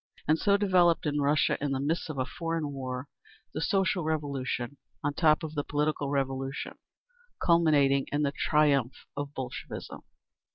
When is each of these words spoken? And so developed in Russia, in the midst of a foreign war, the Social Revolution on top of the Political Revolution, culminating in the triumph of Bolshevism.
And 0.27 0.39
so 0.39 0.57
developed 0.57 1.05
in 1.05 1.21
Russia, 1.21 1.59
in 1.63 1.73
the 1.73 1.79
midst 1.79 2.09
of 2.09 2.17
a 2.17 2.25
foreign 2.25 2.71
war, 2.73 3.07
the 3.53 3.61
Social 3.61 4.03
Revolution 4.03 4.77
on 5.03 5.13
top 5.13 5.43
of 5.43 5.53
the 5.53 5.63
Political 5.63 6.09
Revolution, 6.09 6.79
culminating 7.39 8.07
in 8.11 8.23
the 8.23 8.33
triumph 8.35 9.05
of 9.15 9.35
Bolshevism. 9.35 10.01